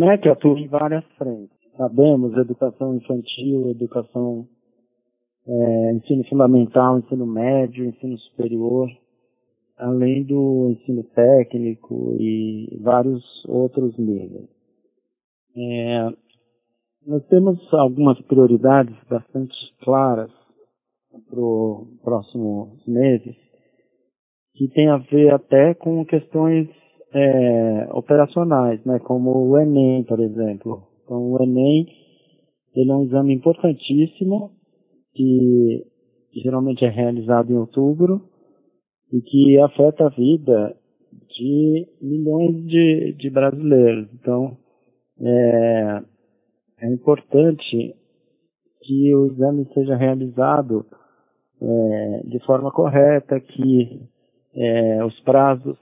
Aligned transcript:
FUMEC 0.00 0.30
atua 0.30 0.58
em 0.58 0.66
várias 0.66 1.04
frentes. 1.18 1.54
Sabemos 1.76 2.34
educação 2.34 2.96
infantil, 2.96 3.70
educação 3.70 4.48
é, 5.46 5.92
ensino 5.92 6.24
fundamental, 6.24 6.98
ensino 6.98 7.26
médio, 7.26 7.84
ensino 7.84 8.16
superior, 8.16 8.88
além 9.76 10.24
do 10.24 10.70
ensino 10.70 11.04
técnico 11.04 12.16
e 12.18 12.78
vários 12.80 13.22
outros 13.46 13.94
níveis. 13.98 14.48
É, 15.54 16.08
nós 17.06 17.22
temos 17.26 17.58
algumas 17.74 18.18
prioridades 18.22 18.96
bastante 19.06 19.54
claras 19.84 20.30
para 21.28 21.40
os 21.40 22.00
próximos 22.02 22.86
meses, 22.86 23.36
que 24.54 24.66
tem 24.68 24.88
a 24.88 24.96
ver 24.96 25.34
até 25.34 25.74
com 25.74 26.06
questões 26.06 26.68
é, 27.12 27.88
operacionais, 27.92 28.84
né, 28.84 28.98
como 29.00 29.30
o 29.36 29.58
Enem, 29.58 30.04
por 30.04 30.20
exemplo. 30.20 30.82
Então, 31.04 31.32
o 31.32 31.42
Enem 31.42 31.86
ele 32.74 32.90
é 32.90 32.94
um 32.94 33.04
exame 33.04 33.34
importantíssimo 33.34 34.52
que 35.12 35.84
geralmente 36.32 36.84
é 36.84 36.88
realizado 36.88 37.52
em 37.52 37.56
outubro 37.56 38.22
e 39.12 39.20
que 39.20 39.58
afeta 39.58 40.06
a 40.06 40.10
vida 40.10 40.76
de 41.36 41.88
milhões 42.00 42.64
de, 42.66 43.12
de 43.18 43.30
brasileiros. 43.30 44.08
Então, 44.14 44.56
é, 45.20 46.02
é 46.82 46.92
importante 46.92 47.94
que 48.82 49.14
o 49.14 49.26
exame 49.26 49.66
seja 49.74 49.96
realizado 49.96 50.86
é, 51.60 52.22
de 52.26 52.38
forma 52.46 52.70
correta, 52.70 53.40
que 53.40 54.00
é, 54.54 55.04
os 55.04 55.18
prazos 55.20 55.76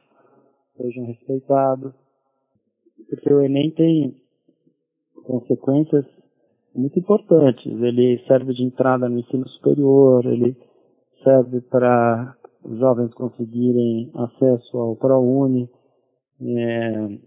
sejam 0.79 1.05
respeitados, 1.05 1.93
porque 3.11 3.33
o 3.33 3.43
Enem 3.43 3.71
tem 3.73 4.17
consequências 5.25 6.07
muito 6.75 6.99
importantes. 6.99 7.67
Ele 7.67 8.19
serve 8.27 8.55
de 8.55 8.63
entrada 8.63 9.09
no 9.09 9.19
ensino 9.19 9.47
superior, 9.49 10.25
ele 10.25 10.57
serve 11.23 11.61
para 11.63 12.35
os 12.65 12.79
jovens 12.79 13.13
conseguirem 13.15 14.11
acesso 14.15 14.79
ao 14.79 14.97
ProUni. 14.97 15.69
É, 16.41 17.19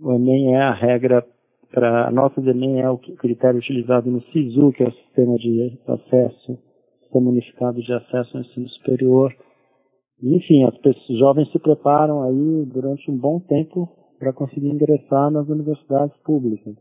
o 0.00 0.12
Enem 0.12 0.54
é 0.54 0.62
a 0.62 0.72
regra 0.72 1.26
para 1.72 2.08
a 2.08 2.28
do 2.28 2.50
Enem 2.50 2.80
é 2.80 2.88
o 2.88 2.96
critério 2.96 3.58
utilizado 3.58 4.10
no 4.10 4.22
SISU, 4.32 4.72
que 4.72 4.82
é 4.82 4.88
o 4.88 4.92
sistema 4.92 5.36
de 5.36 5.78
acesso, 5.86 6.58
sistema 7.02 7.28
unificado 7.28 7.82
de 7.82 7.92
acesso 7.92 8.36
ao 8.36 8.42
ensino 8.42 8.68
superior. 8.68 9.34
Enfim, 10.22 10.64
as 10.64 10.76
pessoas, 10.78 11.18
jovens 11.18 11.50
se 11.52 11.58
preparam 11.58 12.22
aí 12.22 12.64
durante 12.66 13.10
um 13.10 13.18
bom 13.18 13.38
tempo 13.40 13.88
para 14.18 14.32
conseguir 14.32 14.68
ingressar 14.68 15.30
nas 15.30 15.48
universidades 15.48 16.16
públicas. 16.22 16.74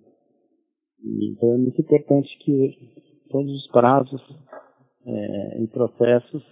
Então 1.04 1.54
é 1.54 1.58
muito 1.58 1.80
importante 1.82 2.38
que 2.40 2.74
todos 3.30 3.52
os 3.52 3.68
prazos 3.72 4.22
é, 5.06 5.62
e 5.62 5.68
processos 5.68 6.44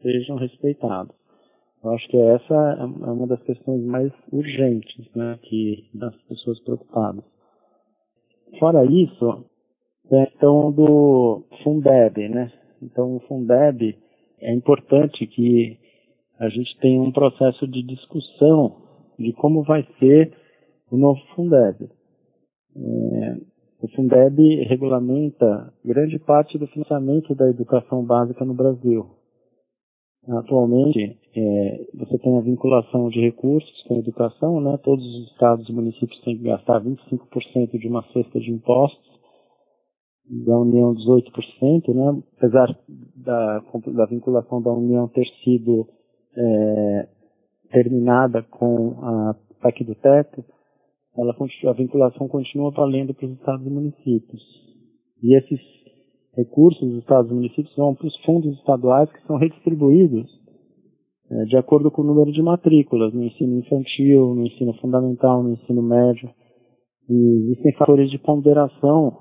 sejam 0.00 0.36
respeitados. 0.36 1.14
Eu 1.84 1.90
acho 1.90 2.08
que 2.08 2.16
essa 2.16 2.54
é 2.54 2.84
uma 2.84 3.26
das 3.26 3.42
questões 3.42 3.84
mais 3.84 4.12
urgentes, 4.32 5.08
né, 5.14 5.38
que 5.42 5.88
das 5.94 6.16
pessoas 6.22 6.58
preocupadas. 6.64 7.24
Fora 8.58 8.84
isso, 8.84 9.44
tem 10.08 10.22
a 10.22 10.26
questão 10.26 10.72
do 10.72 11.44
Fundeb, 11.62 12.28
né? 12.28 12.50
Então 12.82 13.16
o 13.16 13.20
Fundeb 13.20 13.96
é 14.40 14.52
importante 14.54 15.26
que 15.26 15.78
a 16.38 16.48
gente 16.48 16.78
tenha 16.80 17.00
um 17.00 17.12
processo 17.12 17.66
de 17.66 17.82
discussão 17.82 18.76
de 19.18 19.32
como 19.32 19.62
vai 19.62 19.86
ser 19.98 20.32
o 20.90 20.96
novo 20.96 21.20
Fundeb. 21.34 21.88
É, 22.76 23.36
o 23.80 23.88
Fundeb 23.88 24.64
regulamenta 24.64 25.72
grande 25.84 26.18
parte 26.18 26.58
do 26.58 26.66
financiamento 26.68 27.34
da 27.34 27.48
educação 27.48 28.04
básica 28.04 28.44
no 28.44 28.54
Brasil. 28.54 29.06
Atualmente, 30.28 31.16
é, 31.36 31.86
você 31.94 32.18
tem 32.18 32.36
a 32.36 32.40
vinculação 32.40 33.08
de 33.08 33.20
recursos 33.20 33.82
com 33.86 33.94
a 33.94 33.98
educação, 33.98 34.60
né? 34.60 34.76
Todos 34.82 35.04
os 35.04 35.30
estados 35.30 35.68
e 35.68 35.72
municípios 35.72 36.20
têm 36.22 36.36
que 36.36 36.42
gastar 36.42 36.82
25% 36.82 37.78
de 37.78 37.86
uma 37.86 38.02
cesta 38.12 38.40
de 38.40 38.50
impostos, 38.50 39.06
da 40.28 40.58
União 40.58 40.92
18%, 40.94 41.94
né? 41.94 42.22
Apesar 42.36 42.76
da, 43.14 43.62
da 43.94 44.06
vinculação 44.06 44.60
da 44.60 44.72
União 44.72 45.06
ter 45.08 45.26
sido 45.44 45.86
é, 46.36 47.08
terminada 47.70 48.42
com 48.42 48.98
a 49.02 49.36
PAC 49.60 49.84
do 49.84 49.94
teto, 49.94 50.44
ela, 51.16 51.34
a 51.34 51.72
vinculação 51.72 52.28
continua 52.28 52.70
valendo 52.70 53.14
para 53.14 53.26
os 53.26 53.32
estados 53.32 53.66
e 53.66 53.70
municípios. 53.70 54.42
E 55.22 55.34
esses 55.36 55.60
recursos 56.36 56.86
dos 56.88 56.98
estados 56.98 57.30
e 57.30 57.34
municípios 57.34 57.74
vão 57.76 57.94
para 57.94 58.06
os 58.06 58.16
fundos 58.24 58.56
estaduais 58.58 59.10
que 59.10 59.26
são 59.26 59.38
redistribuídos 59.38 60.28
é, 61.30 61.44
de 61.44 61.56
acordo 61.56 61.90
com 61.90 62.02
o 62.02 62.04
número 62.04 62.30
de 62.30 62.40
matrículas 62.40 63.12
no 63.12 63.24
ensino 63.24 63.58
infantil, 63.58 64.34
no 64.34 64.46
ensino 64.46 64.72
fundamental, 64.74 65.42
no 65.42 65.54
ensino 65.54 65.82
médio. 65.82 66.30
E 67.08 67.50
existem 67.50 67.72
fatores 67.74 68.10
de 68.10 68.18
ponderação 68.18 69.18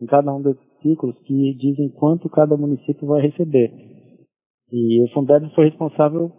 em 0.00 0.06
cada 0.06 0.32
um 0.32 0.40
desses 0.40 0.62
ciclos 0.80 1.18
que 1.24 1.54
dizem 1.54 1.88
quanto 1.90 2.28
cada 2.28 2.56
município 2.56 3.06
vai 3.06 3.20
receber. 3.22 3.72
E 4.70 5.02
o 5.02 5.08
Fundeb 5.12 5.48
foi 5.54 5.66
responsável 5.66 6.30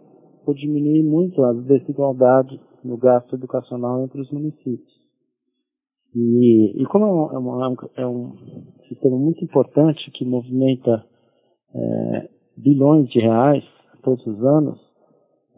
por 0.44 0.54
diminuir 0.54 1.02
muito 1.02 1.42
as 1.44 1.64
desigualdades 1.64 2.58
no 2.84 2.96
gasto 2.96 3.34
educacional 3.34 4.04
entre 4.04 4.20
os 4.20 4.30
municípios. 4.30 5.00
E, 6.14 6.82
e 6.82 6.86
como 6.86 7.04
é 7.04 7.38
um, 7.38 7.56
é, 7.56 7.68
um, 7.68 7.76
é 7.96 8.06
um, 8.06 8.32
sistema 8.88 9.16
muito 9.16 9.44
importante 9.44 10.10
que 10.10 10.24
movimenta 10.24 11.04
é, 11.74 12.28
bilhões 12.56 13.08
de 13.10 13.20
reais 13.20 13.64
todos 14.02 14.26
os 14.26 14.42
anos, 14.44 14.80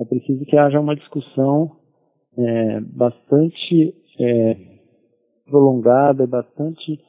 é 0.01 0.05
preciso 0.05 0.45
que 0.45 0.57
haja 0.57 0.81
uma 0.81 0.97
discussão 0.97 1.71
é, 2.37 2.81
bastante 2.81 3.95
é, 4.21 4.57
prolongada, 5.47 6.27
bastante 6.27 7.01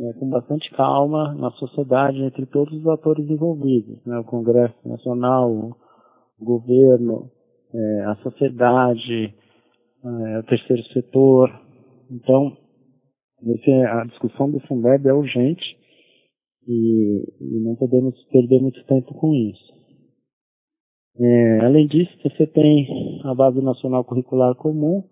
é, 0.00 0.12
com 0.14 0.28
bastante 0.28 0.70
calma 0.70 1.34
na 1.34 1.50
sociedade 1.52 2.22
entre 2.22 2.46
todos 2.46 2.72
os 2.72 2.86
atores 2.86 3.28
envolvidos, 3.28 4.04
né, 4.06 4.18
o 4.18 4.24
Congresso 4.24 4.76
Nacional, 4.84 5.50
o 5.50 6.44
governo, 6.44 7.30
é, 7.74 8.04
a 8.04 8.16
sociedade, 8.22 9.34
é, 10.04 10.38
o 10.38 10.42
terceiro 10.44 10.82
setor. 10.92 11.50
Então, 12.10 12.56
esse, 13.42 13.70
a 13.70 14.04
discussão 14.04 14.50
do 14.50 14.60
Fundeb 14.60 15.06
é 15.08 15.12
urgente 15.12 15.76
e, 16.66 17.24
e, 17.40 17.60
não 17.60 17.74
podemos 17.74 18.14
perder 18.26 18.60
muito 18.60 18.84
tempo 18.84 19.14
com 19.14 19.34
isso. 19.34 19.68
É, 21.20 21.64
além 21.64 21.86
disso, 21.88 22.12
você 22.22 22.46
tem 22.46 23.20
a 23.24 23.34
Base 23.34 23.60
Nacional 23.60 24.04
Curricular 24.04 24.54
Comum, 24.54 25.02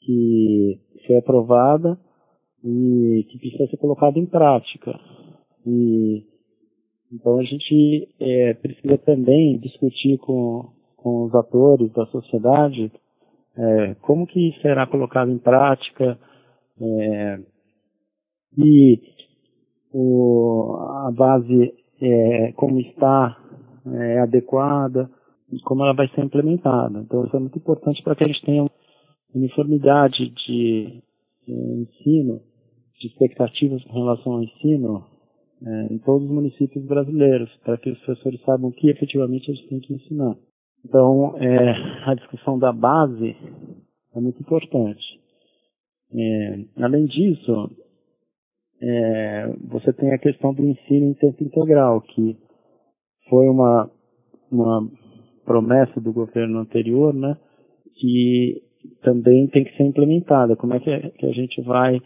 que 0.00 0.78
foi 1.06 1.16
aprovada 1.16 1.98
e 2.64 3.26
que 3.28 3.38
precisa 3.38 3.66
ser 3.68 3.76
colocada 3.76 4.18
em 4.18 4.26
prática. 4.26 4.98
E, 5.66 6.24
então 7.12 7.38
a 7.38 7.42
gente 7.42 8.08
é, 8.20 8.54
precisa 8.54 8.98
também 8.98 9.58
discutir 9.58 10.18
com, 10.18 10.70
com 10.96 11.24
os 11.24 11.34
atores 11.34 11.92
da 11.92 12.06
sociedade 12.06 12.90
é, 13.56 13.94
como 14.02 14.26
que 14.26 14.54
será 14.62 14.86
colocado 14.86 15.30
em 15.30 15.38
prática 15.38 16.18
é, 16.80 17.40
e 18.56 19.00
o, 19.92 20.76
a 21.06 21.10
base 21.12 21.74
é, 22.00 22.52
como 22.52 22.80
está 22.80 23.36
é 23.86 24.20
adequada 24.20 25.10
e 25.50 25.58
como 25.60 25.82
ela 25.82 25.94
vai 25.94 26.08
ser 26.08 26.22
implementada. 26.22 27.00
Então 27.00 27.24
isso 27.24 27.36
é 27.36 27.40
muito 27.40 27.58
importante 27.58 28.02
para 28.02 28.14
que 28.14 28.24
a 28.24 28.26
gente 28.26 28.44
tenha 28.44 28.66
uniformidade 29.34 30.30
de, 30.30 31.02
de 31.46 31.52
ensino, 31.52 32.40
de 33.00 33.08
expectativas 33.08 33.82
com 33.84 33.92
relação 33.94 34.34
ao 34.34 34.42
ensino 34.42 35.04
é, 35.66 35.92
em 35.92 35.98
todos 35.98 36.24
os 36.24 36.30
municípios 36.30 36.84
brasileiros, 36.84 37.50
para 37.64 37.76
que 37.78 37.90
os 37.90 37.98
professores 38.00 38.40
saibam 38.42 38.70
o 38.70 38.72
que 38.72 38.90
efetivamente 38.90 39.50
eles 39.50 39.66
têm 39.66 39.80
que 39.80 39.94
ensinar. 39.94 40.36
Então, 40.84 41.36
é, 41.38 42.10
a 42.10 42.14
discussão 42.14 42.58
da 42.58 42.72
base 42.72 43.36
é 44.14 44.20
muito 44.20 44.40
importante. 44.40 45.20
É, 46.12 46.64
além 46.82 47.06
disso, 47.06 47.70
é, 48.82 49.52
você 49.68 49.92
tem 49.92 50.12
a 50.12 50.18
questão 50.18 50.54
do 50.54 50.64
ensino 50.64 51.06
em 51.06 51.14
tempo 51.14 51.44
integral, 51.44 52.00
que 52.00 52.36
foi 53.28 53.48
uma, 53.48 53.90
uma 54.50 54.90
promessa 55.44 56.00
do 56.00 56.12
governo 56.12 56.58
anterior, 56.58 57.14
né, 57.14 57.36
que 57.96 58.62
também 59.02 59.46
tem 59.48 59.64
que 59.64 59.76
ser 59.76 59.84
implementada. 59.84 60.56
Como 60.56 60.74
é 60.74 60.80
que, 60.80 61.10
que 61.10 61.26
a 61.26 61.32
gente 61.32 61.60
vai 61.62 62.00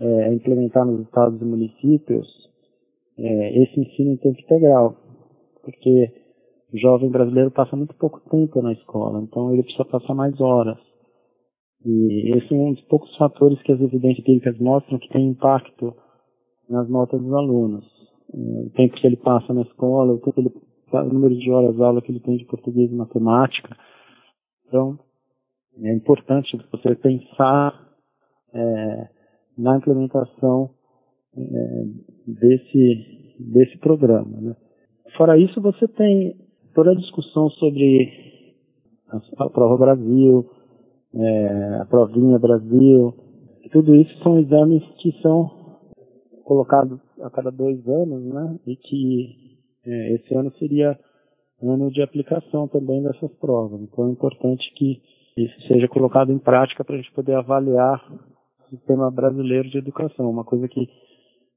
é, 0.00 0.34
implementar 0.34 0.86
nos 0.86 1.02
estados 1.02 1.40
e 1.40 1.44
municípios 1.44 2.26
é, 3.18 3.62
esse 3.62 3.80
ensino 3.80 4.12
em 4.12 4.16
tempo 4.16 4.40
integral? 4.40 4.96
Porque 5.62 6.12
o 6.72 6.78
jovem 6.78 7.10
brasileiro 7.10 7.50
passa 7.50 7.76
muito 7.76 7.94
pouco 7.94 8.20
tempo 8.30 8.62
na 8.62 8.72
escola, 8.72 9.20
então 9.22 9.52
ele 9.52 9.62
precisa 9.62 9.84
passar 9.84 10.14
mais 10.14 10.40
horas. 10.40 10.78
E 11.84 12.36
esse 12.36 12.54
é 12.54 12.56
um 12.56 12.72
dos 12.72 12.82
poucos 12.84 13.14
fatores 13.16 13.60
que 13.62 13.72
as 13.72 13.80
evidências 13.80 14.20
empíricas 14.20 14.58
mostram 14.58 14.98
que 14.98 15.08
tem 15.08 15.28
impacto 15.28 15.94
nas 16.68 16.88
notas 16.88 17.20
dos 17.20 17.32
alunos. 17.32 17.84
O 18.32 18.70
tempo 18.76 18.94
que 18.96 19.06
ele 19.06 19.16
passa 19.16 19.52
na 19.52 19.62
escola, 19.62 20.12
o, 20.12 20.18
tempo 20.18 20.40
ele, 20.40 20.52
o 20.92 21.12
número 21.12 21.36
de 21.36 21.50
horas 21.50 21.74
de 21.74 21.82
aula 21.82 22.02
que 22.02 22.12
ele 22.12 22.20
tem 22.20 22.36
de 22.36 22.44
português 22.44 22.90
e 22.90 22.94
matemática. 22.94 23.76
Então, 24.68 24.98
é 25.82 25.94
importante 25.94 26.56
você 26.70 26.94
pensar 26.94 27.74
é, 28.54 29.08
na 29.60 29.76
implementação 29.76 30.70
é, 31.36 31.84
desse, 32.26 33.36
desse 33.38 33.78
programa. 33.78 34.40
Né? 34.40 34.56
Fora 35.16 35.38
isso, 35.38 35.60
você 35.60 35.86
tem 35.88 36.36
toda 36.74 36.92
a 36.92 36.96
discussão 36.96 37.48
sobre 37.50 38.54
a, 39.38 39.48
prova 39.50 39.76
Brasil, 39.76 40.48
é, 41.14 41.78
a 41.82 41.86
provinha 41.86 42.38
Brasil, 42.38 43.14
tudo 43.72 43.94
isso 43.94 44.12
são 44.22 44.38
exames 44.38 44.82
que 44.98 45.12
são 45.22 45.48
colocados 46.44 47.00
a 47.22 47.30
cada 47.30 47.50
dois 47.50 47.86
anos, 47.86 48.24
né? 48.24 48.58
E 48.66 48.76
que 48.76 49.60
é, 49.86 50.14
esse 50.14 50.34
ano 50.34 50.52
seria 50.58 50.98
ano 51.62 51.90
de 51.90 52.02
aplicação 52.02 52.66
também 52.66 53.02
dessas 53.02 53.30
provas. 53.34 53.80
Então 53.82 54.08
é 54.08 54.10
importante 54.10 54.72
que 54.74 55.00
isso 55.36 55.68
seja 55.68 55.86
colocado 55.88 56.32
em 56.32 56.38
prática 56.38 56.84
para 56.84 56.96
a 56.96 56.98
gente 56.98 57.12
poder 57.12 57.34
avaliar 57.34 58.02
sistema 58.70 59.10
brasileiro 59.10 59.68
de 59.68 59.78
educação, 59.78 60.30
uma 60.30 60.44
coisa 60.44 60.68
que 60.68 60.88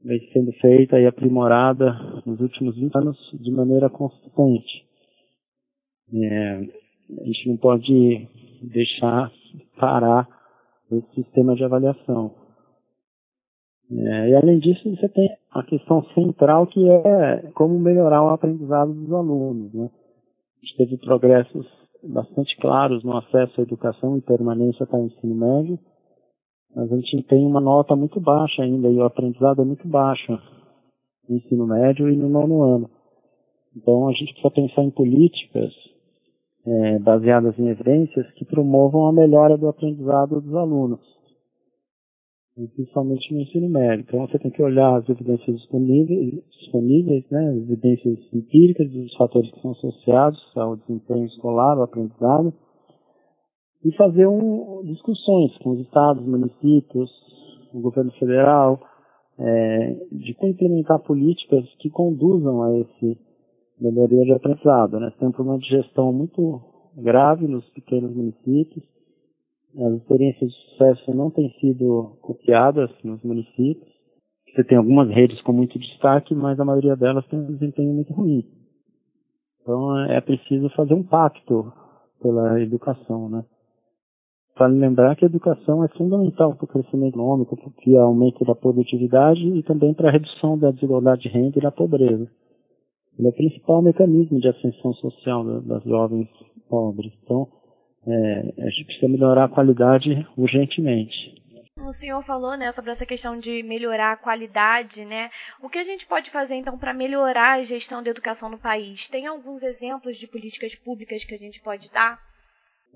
vem 0.03 0.19
sendo 0.31 0.51
feita 0.53 0.99
e 0.99 1.05
aprimorada 1.05 1.93
nos 2.25 2.39
últimos 2.41 2.75
20 2.75 2.95
anos 2.97 3.17
de 3.33 3.51
maneira 3.51 3.89
consistente. 3.89 4.85
É, 6.13 6.57
a 7.21 7.23
gente 7.23 7.49
não 7.49 7.57
pode 7.57 8.27
deixar 8.61 9.31
parar 9.77 10.27
esse 10.91 11.15
sistema 11.15 11.55
de 11.55 11.63
avaliação. 11.63 12.35
É, 13.91 14.29
e 14.29 14.35
além 14.35 14.59
disso, 14.59 14.89
você 14.89 15.07
tem 15.09 15.29
a 15.51 15.63
questão 15.63 16.03
central 16.13 16.67
que 16.67 16.89
é 16.89 17.51
como 17.53 17.79
melhorar 17.79 18.23
o 18.23 18.29
aprendizado 18.29 18.93
dos 18.93 19.11
alunos. 19.11 19.73
Né? 19.73 19.85
A 19.85 20.65
gente 20.65 20.77
teve 20.77 20.97
progressos 20.97 21.65
bastante 22.03 22.57
claros 22.57 23.03
no 23.03 23.15
acesso 23.17 23.61
à 23.61 23.63
educação 23.63 24.17
e 24.17 24.21
permanência 24.21 24.85
para 24.85 24.99
o 24.99 25.05
ensino 25.05 25.35
médio, 25.35 25.79
mas 26.75 26.91
a 26.91 26.95
gente 26.95 27.23
tem 27.23 27.45
uma 27.45 27.61
nota 27.61 27.95
muito 27.95 28.19
baixa 28.19 28.63
ainda 28.63 28.89
e 28.89 28.97
o 28.97 29.03
aprendizado 29.03 29.61
é 29.61 29.65
muito 29.65 29.87
baixo 29.87 30.39
no 31.27 31.37
ensino 31.37 31.67
médio 31.67 32.09
e 32.09 32.15
no 32.15 32.29
nono 32.29 32.61
ano. 32.63 32.89
Então 33.75 34.07
a 34.07 34.11
gente 34.11 34.33
precisa 34.33 34.51
pensar 34.51 34.83
em 34.83 34.91
políticas 34.91 35.71
é, 36.65 36.99
baseadas 36.99 37.57
em 37.59 37.67
evidências 37.67 38.29
que 38.33 38.45
promovam 38.45 39.07
a 39.07 39.13
melhora 39.13 39.57
do 39.57 39.67
aprendizado 39.67 40.39
dos 40.39 40.55
alunos, 40.55 41.01
principalmente 42.75 43.33
no 43.33 43.41
ensino 43.41 43.69
médio. 43.69 44.05
Então 44.07 44.27
você 44.27 44.39
tem 44.39 44.51
que 44.51 44.61
olhar 44.61 44.97
as 44.97 45.09
evidências 45.09 45.59
disponíveis, 45.59 47.29
né, 47.29 47.49
as 47.49 47.57
evidências 47.57 48.19
empíricas 48.33 48.89
dos 48.89 49.13
fatores 49.15 49.51
que 49.51 49.61
são 49.61 49.71
associados 49.71 50.39
ao 50.55 50.77
desempenho 50.77 51.25
escolar, 51.25 51.77
ao 51.77 51.83
aprendizado, 51.83 52.53
e 53.83 53.91
fazer 53.95 54.27
um, 54.27 54.81
discussões 54.85 55.57
com 55.57 55.71
os 55.71 55.79
estados, 55.81 56.25
municípios, 56.25 57.11
o 57.73 57.81
governo 57.81 58.11
federal, 58.13 58.79
é, 59.37 59.93
de 60.11 60.35
implementar 60.43 60.99
políticas 60.99 61.65
que 61.79 61.89
conduzam 61.89 62.61
a 62.63 62.77
esse 62.77 63.17
melhoria 63.79 64.23
de 64.23 64.31
aprendizado. 64.31 64.99
Né? 64.99 65.11
Tem 65.19 65.27
um 65.27 65.31
problema 65.31 65.59
de 65.59 65.67
gestão 65.67 66.13
muito 66.13 66.61
grave 66.95 67.47
nos 67.47 67.67
pequenos 67.71 68.15
municípios. 68.15 68.85
As 69.75 69.93
experiências 69.93 70.51
de 70.51 70.57
sucesso 70.69 71.13
não 71.15 71.31
têm 71.31 71.49
sido 71.59 72.15
copiadas 72.21 72.91
nos 73.03 73.21
municípios. 73.23 73.91
Você 74.53 74.63
tem 74.63 74.77
algumas 74.77 75.09
redes 75.09 75.41
com 75.41 75.51
muito 75.51 75.79
destaque, 75.79 76.35
mas 76.35 76.59
a 76.59 76.65
maioria 76.65 76.95
delas 76.95 77.25
tem 77.27 77.39
um 77.39 77.53
desempenho 77.53 77.91
muito 77.91 78.13
ruim. 78.13 78.45
Então 79.61 79.99
é 80.05 80.21
preciso 80.21 80.69
fazer 80.75 80.93
um 80.93 81.01
pacto 81.01 81.73
pela 82.21 82.61
educação, 82.61 83.29
né? 83.29 83.43
Para 84.55 84.67
lembrar 84.67 85.15
que 85.15 85.25
a 85.25 85.27
educação 85.27 85.83
é 85.83 85.87
fundamental 85.89 86.55
para 86.55 86.65
o 86.65 86.67
crescimento 86.67 87.15
econômico, 87.15 87.57
para 87.57 87.91
o 87.91 87.97
aumento 87.99 88.45
da 88.45 88.53
produtividade 88.53 89.41
e 89.41 89.63
também 89.63 89.93
para 89.93 90.09
a 90.09 90.11
redução 90.11 90.57
da 90.57 90.69
desigualdade 90.69 91.23
de 91.23 91.29
renda 91.29 91.57
e 91.57 91.61
da 91.61 91.71
pobreza. 91.71 92.29
Ele 93.17 93.27
é 93.27 93.31
o 93.31 93.33
principal 93.33 93.81
mecanismo 93.81 94.39
de 94.39 94.47
ascensão 94.47 94.93
social 94.93 95.43
das 95.61 95.83
jovens 95.83 96.27
pobres. 96.69 97.11
Então, 97.23 97.47
é, 98.07 98.53
a 98.59 98.69
gente 98.69 98.85
precisa 98.85 99.07
melhorar 99.07 99.45
a 99.45 99.49
qualidade 99.49 100.27
urgentemente. 100.37 101.33
O 101.85 101.91
senhor 101.91 102.23
falou, 102.23 102.55
né, 102.55 102.71
sobre 102.71 102.91
essa 102.91 103.05
questão 103.05 103.37
de 103.37 103.63
melhorar 103.63 104.13
a 104.13 104.17
qualidade, 104.17 105.03
né? 105.05 105.29
O 105.61 105.69
que 105.69 105.79
a 105.79 105.83
gente 105.83 106.05
pode 106.05 106.29
fazer 106.29 106.55
então 106.55 106.77
para 106.77 106.93
melhorar 106.93 107.59
a 107.59 107.63
gestão 107.63 108.01
da 108.01 108.09
educação 108.09 108.49
no 108.49 108.57
país? 108.57 109.09
Tem 109.09 109.25
alguns 109.25 109.63
exemplos 109.63 110.17
de 110.17 110.27
políticas 110.27 110.75
públicas 110.75 111.23
que 111.23 111.33
a 111.33 111.37
gente 111.37 111.59
pode 111.61 111.91
dar? 111.91 112.19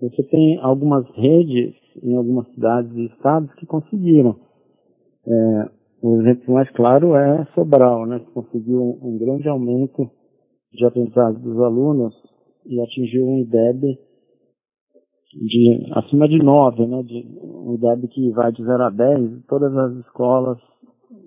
Você 0.01 0.23
tem 0.23 0.57
algumas 0.59 1.07
redes 1.15 1.73
em 2.03 2.15
algumas 2.15 2.47
cidades 2.53 2.91
e 2.95 3.05
estados 3.05 3.53
que 3.55 3.65
conseguiram. 3.65 4.35
É, 5.25 5.69
o 6.01 6.21
exemplo 6.21 6.53
mais 6.53 6.69
claro 6.71 7.15
é 7.15 7.45
Sobral, 7.55 8.05
né, 8.05 8.19
que 8.19 8.31
conseguiu 8.31 8.81
um, 8.81 8.99
um 9.01 9.17
grande 9.17 9.49
aumento 9.49 10.09
de 10.71 10.85
aprendizado 10.85 11.39
dos 11.39 11.59
alunos 11.59 12.13
e 12.65 12.79
atingiu 12.79 13.25
um 13.25 13.39
IDEB 13.39 13.97
de 15.33 15.91
acima 15.93 16.27
de 16.27 16.37
9, 16.37 16.85
né, 16.85 17.03
de, 17.03 17.25
um 17.41 17.73
IDEB 17.73 18.07
que 18.09 18.29
vai 18.31 18.51
de 18.51 18.63
0 18.63 18.83
a 18.83 18.89
10, 18.89 19.45
todas 19.47 19.75
as 19.75 19.93
escolas 20.05 20.57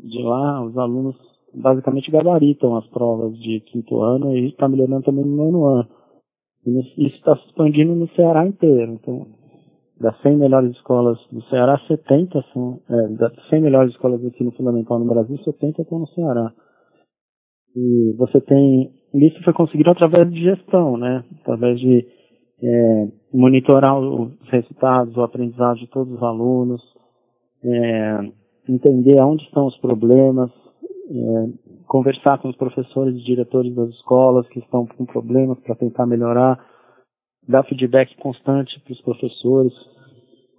de 0.03 0.23
lá, 0.23 0.65
os 0.65 0.77
alunos 0.79 1.17
basicamente 1.53 2.11
gabaritam 2.11 2.77
as 2.77 2.87
provas 2.89 3.37
de 3.39 3.61
quinto 3.61 4.01
ano 4.01 4.37
e 4.37 4.49
está 4.49 4.69
melhorando 4.69 5.03
também 5.03 5.25
no 5.25 5.37
nono 5.37 5.67
ano. 5.67 6.00
Isso 6.67 7.17
está 7.17 7.37
se 7.37 7.47
expandindo 7.47 7.95
no 7.95 8.09
Ceará 8.11 8.47
inteiro. 8.47 8.93
Então, 8.93 9.27
das 10.01 10.21
100 10.23 10.37
melhores 10.37 10.71
escolas 10.73 11.19
do 11.31 11.43
Ceará, 11.45 11.79
70 11.87 12.45
são, 12.53 12.81
é, 12.89 13.09
das 13.09 13.33
100 13.49 13.63
melhores 13.63 13.93
escolas 13.93 14.21
de 14.21 14.29
ensino 14.29 14.53
fundamental 14.53 14.99
no 14.99 15.07
Brasil, 15.07 15.37
70 15.39 15.83
estão 15.83 15.99
no 15.99 16.09
Ceará. 16.09 16.53
E 17.77 18.15
você 18.17 18.41
tem, 18.41 18.91
isso 19.15 19.43
foi 19.45 19.53
conseguido 19.53 19.91
através 19.91 20.31
de 20.31 20.43
gestão, 20.43 20.97
né? 20.97 21.25
Através 21.41 21.79
de 21.79 22.07
é, 22.63 23.09
monitorar 23.33 23.99
os 23.99 24.33
resultados, 24.51 25.17
o 25.17 25.23
aprendizado 25.23 25.79
de 25.79 25.87
todos 25.89 26.13
os 26.15 26.23
alunos, 26.23 26.83
é, 27.65 28.21
entender 28.69 29.21
aonde 29.21 29.45
estão 29.45 29.67
os 29.67 29.77
problemas, 29.79 30.51
conversar 31.87 32.39
com 32.39 32.49
os 32.49 32.57
professores 32.57 33.17
e 33.17 33.25
diretores 33.25 33.75
das 33.75 33.89
escolas 33.91 34.49
que 34.49 34.61
estão 34.61 34.87
com 34.87 35.05
problemas 35.05 35.59
para 35.61 35.75
tentar 35.75 36.07
melhorar, 36.07 36.59
dar 37.49 37.65
feedback 37.65 38.17
constante 38.17 38.79
para 38.81 38.93
os 38.93 39.01
professores, 39.03 39.73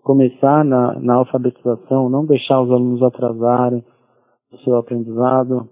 começar 0.04 0.66
na, 0.66 1.00
na 1.00 1.16
alfabetização, 1.16 2.10
não 2.10 2.26
deixar 2.26 2.62
os 2.62 2.72
alunos 2.72 3.02
atrasarem 3.02 3.84
o 4.52 4.58
seu 4.60 4.76
aprendizado, 4.76 5.70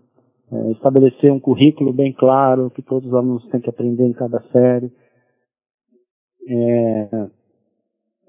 é, 0.52 0.72
estabelecer 0.72 1.32
um 1.32 1.40
currículo 1.40 1.92
bem 1.92 2.14
claro 2.14 2.72
que 2.72 2.82
todos 2.82 3.08
os 3.08 3.14
alunos 3.14 3.46
têm 3.50 3.60
que 3.60 3.70
aprender 3.70 4.08
em 4.08 4.14
cada 4.14 4.42
série. 4.52 4.92
É, 6.48 7.28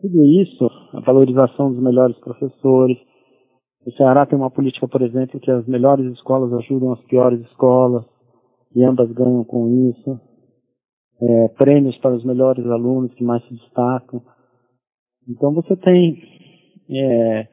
tudo 0.01 0.25
isso, 0.25 0.69
a 0.93 1.01
valorização 1.01 1.73
dos 1.73 1.83
melhores 1.83 2.17
professores. 2.19 2.99
O 3.87 3.93
Ceará 3.93 4.27
tem 4.27 4.39
uma 4.39 4.51
política, 4.51 4.87
por 4.87 5.01
exemplo, 5.03 5.41
que 5.41 5.51
as 5.51 5.67
melhores 5.67 6.13
escolas 6.13 6.53
ajudam 6.53 6.93
as 6.93 7.01
piores 7.05 7.41
escolas 7.47 8.05
e 8.75 8.85
ambas 8.85 9.11
ganham 9.13 9.43
com 9.45 9.91
isso 9.91 10.21
é, 11.23 11.49
prêmios 11.49 11.97
para 11.99 12.15
os 12.15 12.25
melhores 12.25 12.65
alunos 12.67 13.13
que 13.15 13.25
mais 13.25 13.43
se 13.45 13.55
destacam. 13.55 14.23
Então 15.29 15.53
você 15.53 15.77
tem, 15.77 16.17
é, 16.91 17.49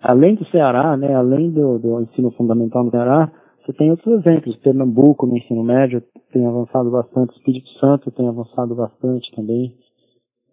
além 0.00 0.34
do 0.34 0.44
Ceará, 0.46 0.96
né, 0.96 1.14
além 1.14 1.50
do, 1.50 1.78
do, 1.78 2.00
ensino 2.02 2.30
fundamental 2.32 2.84
no 2.84 2.90
Ceará, 2.90 3.32
você 3.64 3.72
tem 3.72 3.90
outros 3.90 4.24
exemplos. 4.24 4.56
Pernambuco 4.56 5.26
no 5.26 5.36
ensino 5.36 5.62
médio 5.62 6.02
tem 6.32 6.46
avançado 6.46 6.90
bastante, 6.90 7.36
Espírito 7.36 7.68
Santo 7.78 8.10
tem 8.10 8.28
avançado 8.28 8.74
bastante 8.74 9.30
também. 9.34 9.76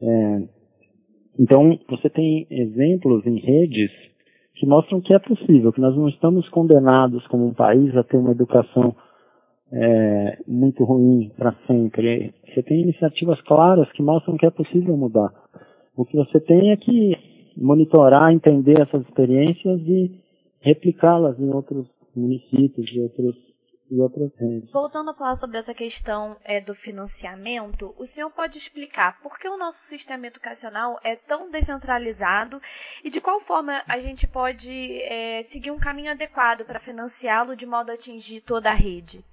É, 0.02 0.44
então 1.40 1.78
você 1.90 2.10
tem 2.10 2.48
exemplos 2.50 3.26
em 3.26 3.38
redes 3.40 3.92
que 4.60 4.66
mostram 4.66 5.00
que 5.00 5.14
é 5.14 5.20
possível, 5.20 5.72
que 5.72 5.80
nós 5.80 5.96
não 5.96 6.10
estamos 6.10 6.48
condenados 6.50 7.26
como 7.28 7.48
um 7.48 7.54
país 7.54 7.96
a 7.96 8.04
ter 8.04 8.18
uma 8.18 8.32
educação 8.32 8.94
é, 9.72 10.38
muito 10.46 10.84
ruim 10.84 11.32
para 11.38 11.56
sempre. 11.66 12.34
Você 12.46 12.62
tem 12.64 12.82
iniciativas 12.82 13.40
claras 13.44 13.90
que 13.94 14.04
mostram 14.04 14.36
que 14.36 14.46
é 14.46 14.50
possível 14.50 14.98
mudar. 14.98 15.32
O 15.96 16.04
que 16.04 16.18
você 16.18 16.42
tem 16.42 16.72
é 16.72 16.76
que 16.76 17.16
monitorar, 17.56 18.34
entender 18.34 18.82
essas 18.82 19.02
experiências 19.04 19.80
e 19.88 20.12
replicá-las 20.60 21.40
em 21.40 21.50
outros 21.50 21.88
municípios, 22.14 22.92
em 22.94 23.04
outros 23.04 23.38
e 23.92 24.00
outras 24.00 24.32
redes. 24.36 24.72
Voltando 24.72 25.12
a 25.12 25.14
falar 25.14 25.36
sobre 25.36 25.58
essa 25.58 25.74
questão 25.74 26.36
é, 26.44 26.62
do 26.62 26.76
financiamento, 26.76 27.94
o 27.98 28.06
senhor 28.06 28.30
pode 28.32 28.58
explicar 28.58 29.20
por 29.22 29.38
que 29.40 29.48
o 29.48 29.58
nosso 29.58 29.80
sistema 29.86 30.28
educacional 30.28 31.00
é 31.04 31.16
tão 31.16 31.50
descentralizado 31.50 32.62
e 33.04 33.10
de 33.10 33.20
qual 33.20 33.42
forma 33.42 33.82
a 33.88 34.00
gente 34.00 34.28
pode 34.28 34.72
é, 35.02 35.42
seguir 35.44 35.72
um 35.72 35.80
caminho 35.80 36.12
adequado 36.12 36.66
para 36.66 36.80
financiá-lo 36.80 37.56
de 37.56 37.66
modo 37.66 37.90
a 37.90 37.94
atingir 37.94 38.42
toda 38.42 38.70
a 38.70 38.76
rede? 38.76 39.24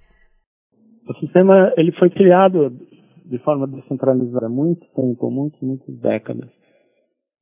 O 1.07 1.13
sistema 1.19 1.73
ele 1.77 1.91
foi 1.93 2.09
criado 2.09 2.69
de 3.25 3.37
forma 3.39 3.67
descentralizada 3.67 4.47
há 4.47 4.49
muito 4.49 4.85
tempo, 4.93 5.29
muitas, 5.29 5.61
muitas 5.61 5.95
décadas. 5.99 6.49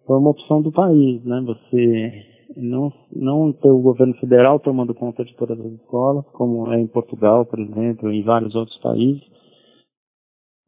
Foi 0.06 0.18
uma 0.18 0.32
opção 0.32 0.62
do 0.62 0.72
país, 0.72 1.24
né? 1.24 1.42
Você 1.46 2.35
não, 2.56 2.92
não 3.12 3.52
ter 3.52 3.70
o 3.70 3.82
governo 3.82 4.14
federal 4.16 4.60
tomando 4.60 4.94
conta 4.94 5.24
de 5.24 5.36
todas 5.36 5.60
as 5.60 5.72
escolas, 5.74 6.26
como 6.34 6.72
é 6.72 6.80
em 6.80 6.88
Portugal, 6.88 7.46
por 7.46 7.60
exemplo, 7.60 8.12
em 8.12 8.24
vários 8.24 8.56
outros 8.56 8.78
países. 8.80 9.24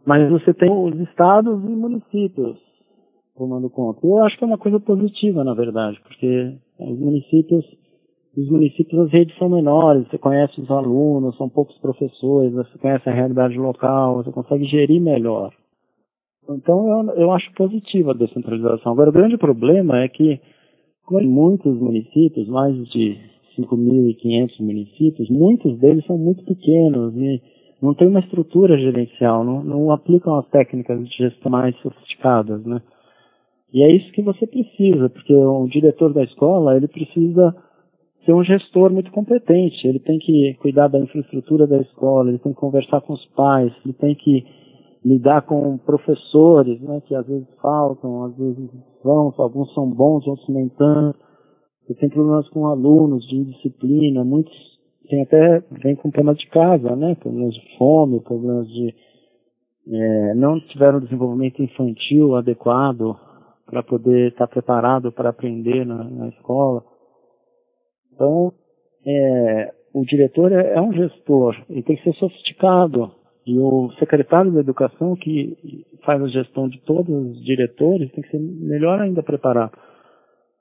Mas 0.05 0.29
você 0.29 0.53
tem 0.53 0.71
os 0.71 0.97
estados 1.01 1.63
e 1.63 1.67
municípios 1.67 2.57
tomando 3.35 3.69
conta. 3.69 4.05
Eu 4.05 4.23
acho 4.23 4.37
que 4.37 4.43
é 4.43 4.47
uma 4.47 4.57
coisa 4.57 4.79
positiva, 4.79 5.43
na 5.43 5.53
verdade, 5.53 5.99
porque 6.01 6.57
os 6.79 6.99
municípios, 6.99 7.65
os 8.35 8.49
municípios, 8.49 9.01
as 9.01 9.11
redes 9.11 9.37
são 9.37 9.49
menores, 9.49 10.07
você 10.07 10.17
conhece 10.17 10.59
os 10.59 10.71
alunos, 10.71 11.37
são 11.37 11.49
poucos 11.49 11.77
professores, 11.79 12.53
você 12.53 12.77
conhece 12.79 13.07
a 13.07 13.13
realidade 13.13 13.57
local, 13.57 14.15
você 14.15 14.31
consegue 14.31 14.65
gerir 14.65 15.01
melhor. 15.01 15.53
Então 16.49 16.87
eu, 16.87 17.15
eu 17.15 17.31
acho 17.31 17.51
positiva 17.53 18.11
a 18.11 18.17
descentralização. 18.17 18.93
Agora 18.93 19.09
o 19.09 19.13
grande 19.13 19.37
problema 19.37 19.99
é 19.99 20.07
que 20.07 20.39
como 21.07 21.21
em 21.21 21.27
muitos 21.27 21.73
municípios, 21.79 22.49
mais 22.49 22.75
de 22.89 23.17
5.500 23.57 24.59
municípios, 24.59 25.29
muitos 25.29 25.79
deles 25.79 26.05
são 26.05 26.17
muito 26.17 26.43
pequenos 26.43 27.15
e 27.15 27.41
não 27.81 27.93
tem 27.93 28.09
uma 28.09 28.19
estrutura 28.19 28.77
gerencial, 28.77 29.41
não, 29.41 29.63
não 29.63 29.91
aplicam 29.91 30.35
as 30.35 30.45
técnicas 30.49 31.07
de 31.07 31.15
gestão 31.15 31.49
mais 31.49 31.75
sofisticadas, 31.77 32.63
né? 32.65 32.81
E 33.73 33.83
é 33.83 33.95
isso 33.95 34.11
que 34.11 34.21
você 34.21 34.45
precisa, 34.45 35.09
porque 35.09 35.33
o 35.33 35.67
diretor 35.67 36.13
da 36.13 36.23
escola, 36.23 36.75
ele 36.75 36.89
precisa 36.89 37.55
ser 38.25 38.33
um 38.33 38.43
gestor 38.43 38.91
muito 38.91 39.09
competente, 39.11 39.87
ele 39.87 39.99
tem 39.99 40.19
que 40.19 40.55
cuidar 40.59 40.89
da 40.89 40.99
infraestrutura 40.99 41.65
da 41.65 41.77
escola, 41.77 42.29
ele 42.29 42.39
tem 42.39 42.53
que 42.53 42.59
conversar 42.59 42.99
com 42.99 43.13
os 43.13 43.25
pais, 43.27 43.71
ele 43.85 43.93
tem 43.93 44.13
que 44.13 44.45
lidar 45.03 45.43
com 45.43 45.77
professores, 45.77 46.81
né, 46.81 47.01
que 47.01 47.15
às 47.15 47.25
vezes 47.25 47.47
faltam, 47.61 48.25
às 48.25 48.37
vezes 48.37 48.69
vão, 49.03 49.33
alguns 49.37 49.73
são 49.73 49.89
bons, 49.89 50.27
outros 50.27 50.49
nem 50.49 50.69
tanto. 50.69 51.19
Você 51.85 51.93
tem 51.95 52.09
problemas 52.09 52.49
com 52.49 52.67
alunos 52.67 53.25
de 53.27 53.35
indisciplina, 53.37 54.23
muitos 54.23 54.53
tem 55.07 55.23
até, 55.23 55.63
vem 55.83 55.95
com 55.95 56.11
problemas 56.11 56.37
de 56.37 56.47
casa, 56.49 56.95
né, 56.95 57.15
problemas 57.15 57.53
de 57.53 57.77
fome, 57.77 58.19
problemas 58.21 58.67
de, 58.67 58.93
é, 59.89 60.33
não 60.35 60.59
tiveram 60.59 60.99
desenvolvimento 60.99 61.61
infantil 61.61 62.35
adequado 62.35 63.15
para 63.65 63.83
poder 63.83 64.31
estar 64.31 64.47
preparado 64.47 65.11
para 65.11 65.29
aprender 65.29 65.85
na, 65.85 66.03
na 66.03 66.27
escola. 66.29 66.83
Então, 68.13 68.51
é, 69.05 69.73
o 69.93 70.03
diretor 70.03 70.51
é, 70.51 70.73
é 70.73 70.81
um 70.81 70.91
gestor, 70.91 71.55
ele 71.69 71.83
tem 71.83 71.95
que 71.95 72.03
ser 72.03 72.13
sofisticado, 72.13 73.11
e 73.47 73.57
o 73.57 73.89
secretário 73.97 74.51
da 74.51 74.59
Educação, 74.59 75.15
que 75.15 75.85
faz 76.03 76.21
a 76.21 76.27
gestão 76.27 76.67
de 76.67 76.81
todos 76.81 77.09
os 77.09 77.45
diretores, 77.45 78.11
tem 78.11 78.21
que 78.21 78.29
ser 78.29 78.39
melhor 78.39 78.99
ainda 78.99 79.23
preparado. 79.23 79.71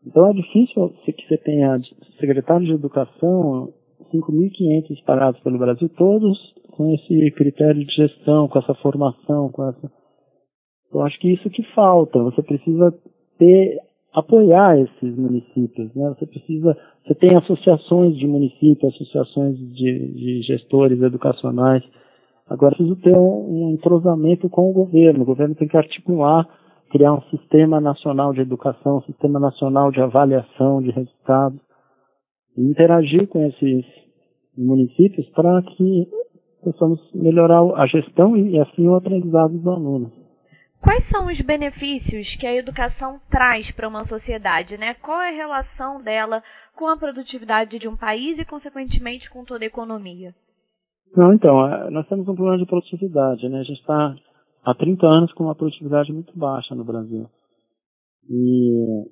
Então 0.07 0.31
é 0.31 0.33
difícil 0.33 0.95
que 1.05 1.27
você 1.27 1.37
tenha 1.39 1.81
secretário 2.21 2.65
de 2.65 2.73
Educação, 2.73 3.73
5.500 4.15 4.91
espalhados 4.93 5.41
pelo 5.41 5.59
Brasil, 5.59 5.89
todos 5.97 6.39
com 6.77 6.95
esse 6.95 7.31
critério 7.33 7.85
de 7.85 7.93
gestão, 7.93 8.47
com 8.47 8.61
essa 8.61 8.75
formação, 8.75 9.51
com 9.51 9.69
essa. 9.69 9.91
Eu 10.95 11.03
acho 11.03 11.19
que 11.19 11.33
isso 11.33 11.51
que 11.51 11.65
falta. 11.75 12.23
Você 12.23 12.41
precisa 12.41 12.95
ter 13.37 13.79
apoiar 14.13 14.79
esses 14.79 15.17
municípios, 15.17 15.93
né? 15.95 16.15
Você 16.17 16.25
precisa, 16.27 16.77
você 17.05 17.15
tem 17.17 17.37
associações 17.37 18.17
de 18.17 18.29
municípios, 18.29 18.95
associações 18.95 19.59
de, 19.59 20.13
de 20.15 20.43
gestores 20.43 21.03
educacionais 21.03 21.83
Agora, 22.49 22.77
preciso 22.77 22.97
ter 22.97 23.17
um, 23.17 23.71
entrosamento 23.73 24.49
com 24.49 24.71
o 24.71 24.73
governo. 24.73 25.23
O 25.23 25.27
governo 25.27 25.55
tem 25.55 25.67
que 25.67 25.77
articular, 25.77 26.49
criar 26.91 27.13
um 27.13 27.23
sistema 27.23 27.81
nacional 27.81 28.33
de 28.33 28.41
educação, 28.41 28.99
um 28.99 29.03
sistema 29.03 29.41
nacional 29.41 29.91
de 29.91 30.01
avaliação 30.01 30.81
de 30.81 30.91
resultados, 30.91 31.61
e 32.57 32.63
interagir 32.63 33.27
com 33.29 33.45
esses 33.47 33.85
municípios 34.57 35.29
para 35.31 35.61
que 35.63 36.09
possamos 36.63 37.01
melhorar 37.13 37.63
a 37.77 37.87
gestão 37.87 38.37
e, 38.37 38.59
assim, 38.61 38.87
o 38.87 38.95
aprendizado 38.95 39.53
dos 39.53 39.67
alunos. 39.67 40.13
Quais 40.81 41.05
são 41.05 41.27
os 41.27 41.41
benefícios 41.41 42.37
que 42.37 42.47
a 42.47 42.55
educação 42.55 43.19
traz 43.29 43.73
para 43.73 43.89
uma 43.89 44.05
sociedade, 44.05 44.79
né? 44.79 44.95
Qual 44.95 45.21
é 45.21 45.31
a 45.31 45.37
relação 45.37 46.01
dela 46.01 46.43
com 46.77 46.87
a 46.87 46.97
produtividade 46.97 47.79
de 47.79 47.89
um 47.89 47.97
país 47.97 48.39
e, 48.39 48.45
consequentemente, 48.45 49.29
com 49.29 49.45
toda 49.45 49.65
a 49.65 49.67
economia? 49.67 50.33
Não, 51.15 51.33
então, 51.33 51.67
é, 51.67 51.91
nós 51.91 52.07
temos 52.09 52.29
um 52.29 52.35
problema 52.35 52.59
de 52.59 52.67
produtividade, 52.67 53.49
né? 53.49 53.61
A 53.61 53.65
gente 53.65 53.81
está 53.81 54.17
há 54.65 54.75
30 54.75 55.07
anos 55.07 55.33
com 55.33 55.45
uma 55.45 55.55
produtividade 55.55 56.13
muito 56.13 56.37
baixa 56.37 56.75
no 56.75 56.85
Brasil. 56.85 57.27
E 58.29 59.07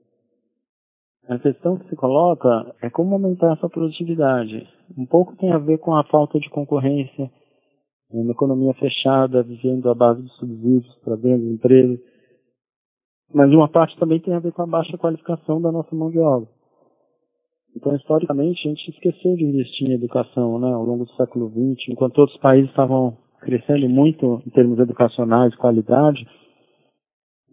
a 1.29 1.39
questão 1.39 1.79
que 1.79 1.89
se 1.89 1.97
coloca 1.97 2.75
é 2.83 2.91
como 2.91 3.15
aumentar 3.15 3.53
essa 3.53 3.69
produtividade. 3.69 4.69
Um 4.97 5.07
pouco 5.07 5.37
tem 5.37 5.53
a 5.53 5.59
ver 5.59 5.79
com 5.79 5.95
a 5.95 6.05
falta 6.05 6.39
de 6.39 6.51
concorrência, 6.51 7.31
uma 8.11 8.33
economia 8.33 8.75
fechada, 8.75 9.43
vivendo 9.43 9.89
à 9.91 9.95
base 9.95 10.23
de 10.23 10.31
subsídios 10.35 10.95
para 11.03 11.17
grandes 11.17 11.51
empresas. 11.51 11.99
Mas 13.33 13.51
uma 13.51 13.69
parte 13.69 13.99
também 13.99 14.21
tem 14.21 14.35
a 14.35 14.41
ver 14.41 14.53
com 14.53 14.63
a 14.63 14.67
baixa 14.67 14.99
qualificação 14.99 15.61
da 15.61 15.73
nossa 15.73 15.95
mão 15.95 16.11
de 16.11 16.19
obra. 16.19 16.49
Então, 17.77 17.95
historicamente, 17.97 18.67
a 18.67 18.71
gente 18.71 18.91
esqueceu 18.91 19.35
de 19.37 19.45
investir 19.45 19.89
em 19.89 19.95
educação 19.95 20.59
né, 20.59 20.73
ao 20.73 20.85
longo 20.85 21.05
do 21.05 21.13
século 21.13 21.49
XX, 21.51 21.89
enquanto 21.89 22.19
outros 22.19 22.39
países 22.39 22.71
estavam 22.71 23.17
crescendo 23.41 23.89
muito 23.89 24.43
em 24.47 24.51
termos 24.51 24.79
educacionais, 24.79 25.55
qualidade, 25.57 26.27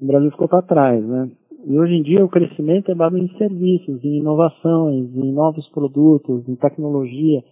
o 0.02 0.06
Brasil 0.06 0.32
ficou 0.32 0.48
para 0.48 0.62
trás. 0.62 1.04
Né? 1.04 1.32
E 1.66 1.78
hoje 1.78 1.94
em 1.94 2.02
dia 2.02 2.26
o 2.26 2.30
crescimento 2.30 2.92
é 2.92 2.96
baseado 2.96 3.24
em 3.24 3.38
serviços, 3.38 4.04
em 4.04 4.20
inovações, 4.20 5.16
em 5.16 5.32
novos 5.32 5.68
produtos, 5.70 6.48
em 6.48 6.56
tecnologia. 6.56 7.44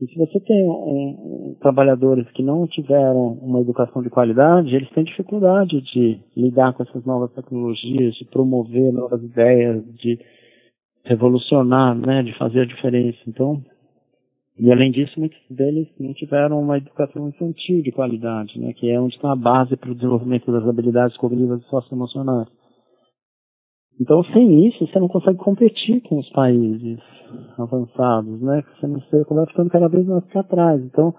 E 0.00 0.06
se 0.06 0.18
você 0.18 0.38
tem 0.40 0.64
um, 0.68 0.70
um, 0.70 1.56
trabalhadores 1.60 2.30
que 2.32 2.42
não 2.42 2.66
tiveram 2.66 3.32
uma 3.40 3.60
educação 3.60 4.02
de 4.02 4.10
qualidade, 4.10 4.76
eles 4.76 4.90
têm 4.90 5.04
dificuldade 5.04 5.80
de 5.80 6.20
lidar 6.36 6.74
com 6.74 6.82
essas 6.82 7.04
novas 7.06 7.32
tecnologias, 7.32 8.14
de 8.14 8.26
promover 8.26 8.92
novas 8.92 9.22
ideias, 9.22 9.82
de 9.94 10.18
revolucionar, 11.06 11.94
né, 11.94 12.22
de 12.22 12.36
fazer 12.36 12.60
a 12.60 12.66
diferença. 12.66 13.18
Então, 13.26 13.62
e 14.58 14.70
além 14.72 14.90
disso, 14.90 15.18
muitos 15.18 15.38
deles 15.50 15.88
não 15.98 16.12
tiveram 16.14 16.60
uma 16.60 16.78
educação 16.78 17.28
infantil 17.28 17.82
de 17.82 17.92
qualidade, 17.92 18.58
né, 18.58 18.72
que 18.72 18.90
é 18.90 19.00
onde 19.00 19.14
está 19.14 19.32
a 19.32 19.36
base 19.36 19.76
para 19.76 19.90
o 19.90 19.94
desenvolvimento 19.94 20.50
das 20.50 20.66
habilidades 20.66 21.16
cognitivas 21.16 21.62
e 21.62 21.68
socioemocionais. 21.68 22.48
Então, 24.00 24.22
sem 24.24 24.66
isso, 24.66 24.86
você 24.86 24.98
não 24.98 25.08
consegue 25.08 25.38
competir 25.38 26.02
com 26.02 26.18
os 26.18 26.28
países 26.30 26.98
avançados, 27.58 28.42
né? 28.42 28.62
Você 28.78 28.86
não 28.86 29.00
você 29.00 29.24
vai 29.24 29.46
ficando 29.46 29.70
cada 29.70 29.88
vez 29.88 30.06
mais 30.06 30.24
para 30.26 30.42
trás. 30.42 30.82
Então, 30.82 31.14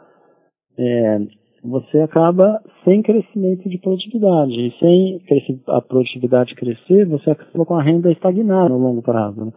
é, 0.78 1.20
você 1.64 2.00
acaba 2.00 2.62
sem 2.84 3.02
crescimento 3.02 3.68
de 3.68 3.80
produtividade. 3.80 4.54
E 4.54 4.72
sem 4.80 5.22
a 5.68 5.82
produtividade 5.82 6.54
crescer, 6.54 7.06
você 7.06 7.32
acaba 7.32 7.66
com 7.66 7.76
a 7.76 7.82
renda 7.82 8.12
estagnada 8.12 8.70
no 8.70 8.78
longo 8.78 9.02
prazo. 9.02 9.46
Né? 9.46 9.52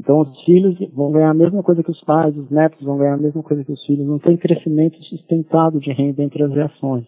Então 0.00 0.20
os 0.20 0.44
filhos 0.44 0.76
vão 0.92 1.12
ganhar 1.12 1.30
a 1.30 1.34
mesma 1.34 1.62
coisa 1.62 1.82
que 1.82 1.90
os 1.90 2.00
pais, 2.04 2.36
os 2.36 2.50
netos 2.50 2.82
vão 2.84 2.98
ganhar 2.98 3.14
a 3.14 3.18
mesma 3.18 3.42
coisa 3.42 3.64
que 3.64 3.72
os 3.72 3.84
filhos, 3.86 4.06
não 4.06 4.18
tem 4.18 4.36
crescimento 4.36 4.96
sustentado 5.04 5.78
de 5.78 5.92
renda 5.92 6.22
entre 6.22 6.42
as 6.42 6.52
gerações. 6.52 7.06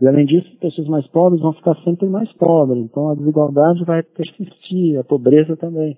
E 0.00 0.06
além 0.06 0.26
disso, 0.26 0.58
pessoas 0.58 0.88
mais 0.88 1.06
pobres 1.08 1.40
vão 1.40 1.52
ficar 1.52 1.76
sempre 1.84 2.08
mais 2.08 2.32
pobres, 2.32 2.82
então 2.84 3.10
a 3.10 3.14
desigualdade 3.14 3.84
vai 3.84 4.02
persistir, 4.02 4.98
a 4.98 5.04
pobreza 5.04 5.56
também. 5.56 5.96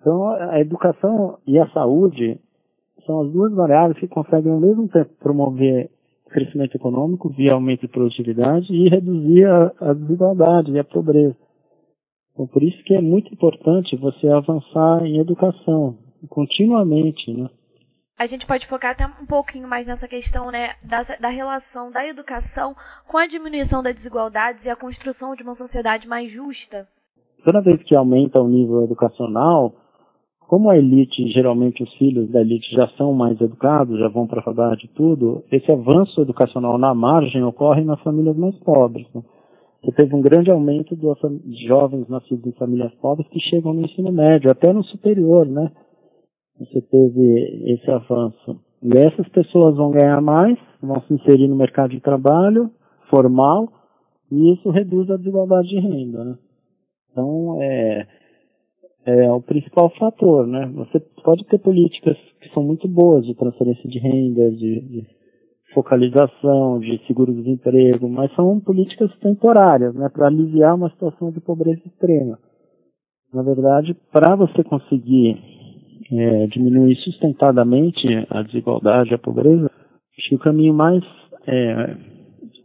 Então 0.00 0.28
a 0.28 0.60
educação 0.60 1.38
e 1.46 1.58
a 1.58 1.68
saúde 1.70 2.38
são 3.04 3.20
as 3.20 3.32
duas 3.32 3.52
variáveis 3.52 3.98
que 3.98 4.06
conseguem 4.06 4.52
ao 4.52 4.60
mesmo 4.60 4.88
tempo 4.88 5.10
promover 5.18 5.90
crescimento 6.28 6.76
econômico 6.76 7.30
via 7.30 7.54
aumento 7.54 7.80
de 7.80 7.88
produtividade 7.88 8.72
e 8.72 8.88
reduzir 8.88 9.44
a, 9.46 9.72
a 9.80 9.92
desigualdade 9.94 10.70
e 10.72 10.78
a 10.78 10.84
pobreza. 10.84 11.36
Então, 12.38 12.46
por 12.46 12.62
isso 12.62 12.80
que 12.84 12.94
é 12.94 13.00
muito 13.00 13.34
importante 13.34 13.96
você 13.96 14.28
avançar 14.28 15.04
em 15.04 15.18
educação 15.18 15.98
continuamente, 16.28 17.32
né? 17.32 17.50
A 18.16 18.26
gente 18.26 18.46
pode 18.46 18.64
focar 18.68 18.92
até 18.92 19.04
um 19.06 19.26
pouquinho 19.26 19.66
mais 19.66 19.86
nessa 19.88 20.06
questão, 20.06 20.50
né, 20.50 20.74
da, 20.82 21.02
da 21.20 21.28
relação 21.28 21.90
da 21.90 22.06
educação 22.06 22.76
com 23.08 23.18
a 23.18 23.26
diminuição 23.26 23.82
das 23.82 23.94
desigualdades 23.94 24.66
e 24.66 24.70
a 24.70 24.76
construção 24.76 25.34
de 25.34 25.42
uma 25.42 25.56
sociedade 25.56 26.06
mais 26.06 26.30
justa. 26.30 26.86
Toda 27.44 27.60
vez 27.60 27.82
que 27.82 27.96
aumenta 27.96 28.40
o 28.40 28.48
nível 28.48 28.84
educacional, 28.84 29.74
como 30.40 30.70
a 30.70 30.76
elite, 30.76 31.32
geralmente 31.32 31.82
os 31.82 31.92
filhos 31.94 32.30
da 32.30 32.40
elite 32.40 32.70
já 32.72 32.88
são 32.96 33.12
mais 33.12 33.40
educados, 33.40 33.98
já 33.98 34.08
vão 34.08 34.28
para 34.28 34.40
a 34.40 34.44
faculdade 34.44 34.86
e 34.86 34.94
tudo, 34.94 35.42
esse 35.50 35.72
avanço 35.72 36.20
educacional 36.20 36.78
na 36.78 36.94
margem 36.94 37.42
ocorre 37.42 37.82
nas 37.82 38.00
famílias 38.02 38.36
mais 38.36 38.56
pobres. 38.60 39.06
Né? 39.12 39.22
Você 39.82 39.92
teve 39.92 40.14
um 40.14 40.20
grande 40.20 40.50
aumento 40.50 40.96
de 40.96 41.66
jovens 41.66 42.08
nascidos 42.08 42.46
em 42.46 42.52
famílias 42.52 42.92
pobres 42.96 43.28
que 43.28 43.40
chegam 43.40 43.72
no 43.72 43.82
ensino 43.82 44.12
médio, 44.12 44.50
até 44.50 44.72
no 44.72 44.82
superior, 44.84 45.46
né? 45.46 45.70
Você 46.58 46.80
teve 46.82 47.72
esse 47.72 47.88
avanço. 47.90 48.60
E 48.82 48.96
essas 48.96 49.28
pessoas 49.28 49.76
vão 49.76 49.90
ganhar 49.90 50.20
mais, 50.20 50.58
vão 50.82 51.00
se 51.02 51.14
inserir 51.14 51.46
no 51.46 51.56
mercado 51.56 51.90
de 51.90 52.00
trabalho 52.00 52.70
formal, 53.08 53.68
e 54.30 54.54
isso 54.54 54.68
reduz 54.70 55.08
a 55.10 55.16
desigualdade 55.16 55.68
de 55.68 55.78
renda, 55.78 56.24
né? 56.24 56.38
Então, 57.10 57.58
é, 57.60 58.06
é 59.06 59.32
o 59.32 59.40
principal 59.40 59.90
fator, 59.98 60.46
né? 60.46 60.66
Você 60.74 61.00
pode 61.24 61.44
ter 61.46 61.58
políticas 61.58 62.16
que 62.40 62.48
são 62.52 62.62
muito 62.62 62.86
boas 62.88 63.24
de 63.24 63.34
transferência 63.34 63.88
de 63.88 63.98
renda, 63.98 64.50
de, 64.50 64.80
de 64.80 65.06
focalização, 65.74 66.78
de 66.80 66.98
seguro-desemprego, 67.06 68.08
mas 68.08 68.34
são 68.34 68.58
políticas 68.60 69.14
temporárias, 69.18 69.94
né? 69.94 70.08
Para 70.08 70.26
aliviar 70.26 70.74
uma 70.74 70.90
situação 70.90 71.30
de 71.30 71.40
pobreza 71.40 71.82
extrema. 71.86 72.38
Na 73.32 73.42
verdade, 73.42 73.94
para 74.10 74.34
você 74.34 74.64
conseguir 74.64 75.36
é, 76.10 76.46
diminuir 76.46 76.96
sustentadamente 76.96 78.06
a 78.30 78.42
desigualdade, 78.42 79.14
a 79.14 79.18
pobreza, 79.18 79.70
acho 80.18 80.28
que 80.30 80.34
o 80.36 80.38
caminho 80.38 80.72
mais 80.72 81.04
é, 81.46 81.96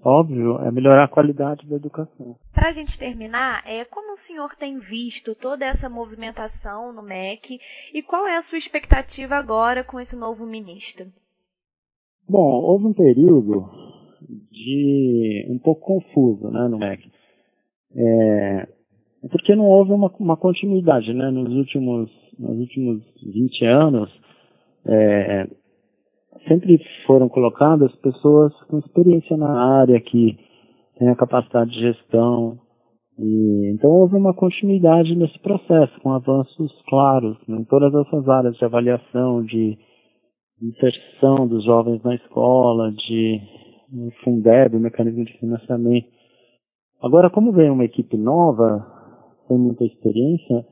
óbvio, 0.04 0.60
é 0.62 0.72
melhorar 0.72 1.06
a 1.06 1.08
qualidade 1.08 1.68
da 1.68 1.76
educação. 1.76 2.36
Para 2.54 2.70
a 2.70 2.74
gente 2.74 2.98
terminar, 2.98 3.64
é 3.66 3.86
como 3.86 4.14
o 4.14 4.18
senhor 4.18 4.56
tem 4.56 4.80
visto 4.80 5.34
toda 5.36 5.66
essa 5.66 5.90
movimentação 5.90 6.94
no 6.94 7.02
MEC 7.02 7.60
e 7.94 8.04
qual 8.04 8.28
é 8.28 8.36
a 8.36 8.42
sua 8.42 8.58
expectativa 8.58 9.36
agora 9.36 9.84
com 9.84 10.00
esse 10.00 10.16
novo 10.16 10.46
ministro? 10.46 11.06
Bom, 12.28 12.62
houve 12.64 12.86
um 12.88 12.94
período 12.94 13.70
de 14.52 15.46
um 15.50 15.60
pouco 15.60 15.82
confuso, 15.82 16.50
né, 16.50 16.68
no 16.68 16.78
MEC. 16.78 17.12
É, 17.96 18.68
porque 19.30 19.56
não 19.56 19.66
houve 19.66 19.92
uma, 19.92 20.12
uma 20.20 20.38
continuidade, 20.38 21.14
né, 21.14 21.30
nos 21.30 21.54
últimos, 21.54 22.10
nos 22.40 22.58
últimos 22.60 23.04
20 23.24 23.66
anos, 23.66 24.10
é, 24.86 25.48
sempre 26.48 26.80
foram 27.06 27.30
colocadas 27.30 27.94
pessoas 27.98 28.54
com 28.64 28.80
experiência 28.80 29.38
na 29.38 29.80
área, 29.80 30.00
que 30.00 30.38
têm 30.98 31.10
a 31.10 31.16
capacidade 31.16 31.72
de 31.72 31.80
gestão. 31.80 32.58
E, 33.18 33.72
então 33.74 33.90
houve 33.90 34.16
uma 34.16 34.34
continuidade 34.34 35.16
nesse 35.16 35.38
processo, 35.40 36.00
com 36.02 36.12
avanços 36.12 36.72
claros 36.88 37.38
né, 37.48 37.58
em 37.60 37.64
todas 37.66 37.94
essas 37.94 38.28
áreas 38.28 38.56
de 38.58 38.66
avaliação, 38.66 39.44
de 39.44 39.78
inserção 40.64 41.48
dos 41.48 41.64
jovens 41.66 42.02
na 42.04 42.16
escola, 42.16 42.92
de 42.92 43.42
Fundeb, 44.24 44.80
mecanismo 44.80 45.24
de 45.26 45.38
financiamento. 45.38 46.08
Agora, 47.02 47.30
como 47.30 47.52
vem 47.52 47.70
uma 47.70 47.84
equipe 47.84 48.18
nova, 48.18 48.86
sem 49.48 49.58
muita 49.58 49.84
experiência, 49.84 50.66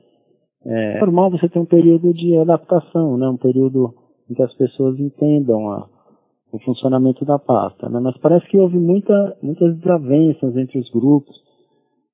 é 0.64 1.00
normal 1.00 1.30
você 1.30 1.48
ter 1.48 1.58
um 1.58 1.66
período 1.66 2.12
de 2.14 2.36
adaptação, 2.38 3.16
né, 3.18 3.28
um 3.28 3.36
período 3.36 3.94
em 4.30 4.34
que 4.34 4.42
as 4.42 4.54
pessoas 4.54 4.98
entendam 4.98 5.70
a, 5.70 5.88
o 6.52 6.58
funcionamento 6.60 7.24
da 7.24 7.38
pasta. 7.38 7.88
Né? 7.88 8.00
Mas 8.00 8.16
parece 8.18 8.46
que 8.48 8.58
houve 8.58 8.78
muita, 8.78 9.36
muitas 9.42 9.76
desavenças 9.78 10.56
entre 10.56 10.78
os 10.78 10.90
grupos. 10.90 11.34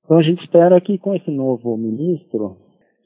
Então 0.03 0.17
a 0.17 0.23
gente 0.23 0.43
espera 0.43 0.81
que 0.81 0.97
com 0.97 1.15
esse 1.15 1.31
novo 1.31 1.77
ministro 1.77 2.57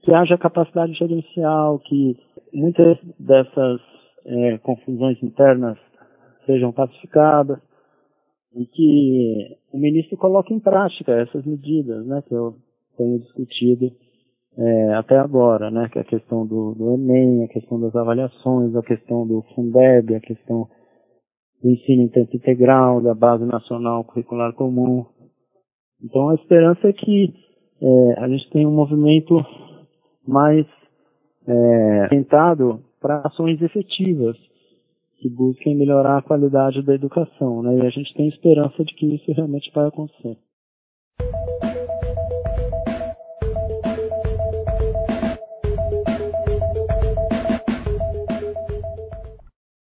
que 0.01 0.13
haja 0.13 0.37
capacidade 0.37 0.93
gerencial, 0.93 1.79
que 1.79 2.17
muitas 2.53 2.97
dessas 3.19 3.81
é, 4.25 4.57
confusões 4.59 5.21
internas 5.21 5.77
sejam 6.45 6.71
pacificadas 6.71 7.59
e 8.55 8.65
que 8.65 9.57
o 9.71 9.77
ministro 9.77 10.17
coloque 10.17 10.53
em 10.53 10.59
prática 10.59 11.11
essas 11.13 11.45
medidas 11.45 12.05
né, 12.05 12.21
que 12.27 12.33
eu 12.33 12.55
tenho 12.97 13.19
discutido 13.19 13.91
é, 14.55 14.93
até 14.93 15.17
agora, 15.17 15.71
né, 15.71 15.89
que 15.91 15.97
é 15.97 16.01
a 16.01 16.05
questão 16.05 16.45
do, 16.45 16.75
do, 16.75 16.93
Enem, 16.93 17.43
a 17.43 17.47
questão 17.47 17.79
das 17.79 17.95
avaliações, 17.95 18.75
a 18.75 18.83
questão 18.83 19.25
do 19.25 19.41
Fundeb, 19.55 20.15
a 20.15 20.19
questão 20.19 20.67
do 21.61 21.69
ensino 21.69 22.03
em 22.03 22.09
tempo 22.09 22.35
integral, 22.35 23.01
da 23.01 23.15
Base 23.15 23.45
Nacional 23.45 24.03
Curricular 24.03 24.53
Comum. 24.53 25.05
Então 26.03 26.29
a 26.29 26.35
esperança 26.35 26.87
é 26.87 26.93
que 26.93 27.33
é, 27.81 28.19
a 28.19 28.27
gente 28.27 28.49
tenha 28.51 28.67
um 28.67 28.75
movimento 28.75 29.43
mais 30.27 30.67
é, 31.47 32.03
orientado 32.03 32.79
para 33.03 33.21
ações 33.25 33.61
efetivas 33.61 34.37
que 35.19 35.29
busquem 35.29 35.75
melhorar 35.75 36.17
a 36.17 36.21
qualidade 36.21 36.81
da 36.81 36.95
educação, 36.95 37.61
né? 37.61 37.77
E 37.77 37.81
a 37.85 37.89
gente 37.89 38.13
tem 38.13 38.29
esperança 38.29 38.83
de 38.83 38.93
que 38.95 39.15
isso 39.15 39.29
realmente 39.33 39.69
vai 39.75 39.87
acontecer. 39.87 40.37